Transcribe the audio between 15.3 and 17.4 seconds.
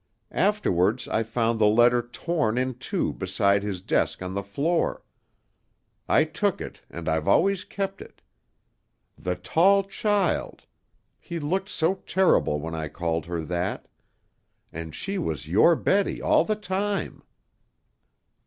your Betty all the time!"